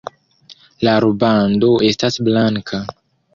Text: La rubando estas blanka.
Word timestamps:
La 0.87 0.93
rubando 1.05 1.69
estas 1.91 2.19
blanka. 2.31 2.81